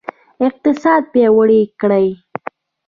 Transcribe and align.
اقتصاد 0.47 1.03
پیاوړی 1.13 1.61
کړئ 1.81 2.07